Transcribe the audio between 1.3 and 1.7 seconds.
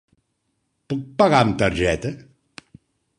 amb